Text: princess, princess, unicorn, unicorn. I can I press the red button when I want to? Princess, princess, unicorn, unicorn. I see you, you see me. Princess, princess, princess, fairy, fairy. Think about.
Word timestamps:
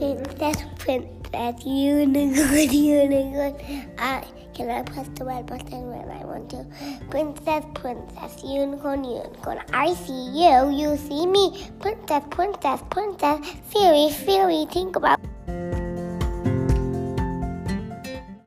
princess, 0.00 0.64
princess, 0.78 1.66
unicorn, 1.66 2.72
unicorn. 2.72 3.54
I 3.98 4.24
can 4.54 4.70
I 4.70 4.82
press 4.82 5.08
the 5.14 5.26
red 5.26 5.46
button 5.46 5.90
when 5.90 6.10
I 6.10 6.24
want 6.24 6.48
to? 6.50 6.64
Princess, 7.10 7.64
princess, 7.74 8.42
unicorn, 8.42 9.04
unicorn. 9.04 9.60
I 9.74 9.92
see 9.92 10.40
you, 10.40 10.70
you 10.70 10.96
see 10.96 11.26
me. 11.26 11.68
Princess, 11.80 12.24
princess, 12.30 12.80
princess, 12.90 13.46
fairy, 13.72 14.10
fairy. 14.10 14.66
Think 14.72 14.96
about. 14.96 15.20